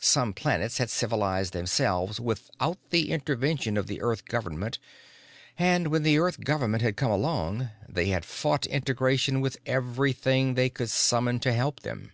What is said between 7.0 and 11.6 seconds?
along, they had fought integration with everything they could summon to